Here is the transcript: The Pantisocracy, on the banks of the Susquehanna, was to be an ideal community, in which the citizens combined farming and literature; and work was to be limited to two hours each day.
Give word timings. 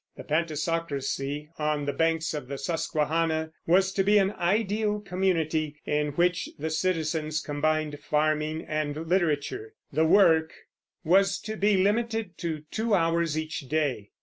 The 0.17 0.23
Pantisocracy, 0.23 1.49
on 1.59 1.85
the 1.85 1.93
banks 1.93 2.33
of 2.33 2.47
the 2.47 2.57
Susquehanna, 2.57 3.51
was 3.67 3.91
to 3.93 4.03
be 4.03 4.17
an 4.17 4.31
ideal 4.31 4.99
community, 4.99 5.75
in 5.85 6.07
which 6.13 6.49
the 6.57 6.71
citizens 6.71 7.39
combined 7.39 7.99
farming 7.99 8.65
and 8.65 9.05
literature; 9.07 9.75
and 9.95 10.09
work 10.09 10.55
was 11.03 11.37
to 11.41 11.55
be 11.55 11.77
limited 11.77 12.35
to 12.39 12.63
two 12.71 12.95
hours 12.95 13.37
each 13.37 13.69
day. 13.69 14.09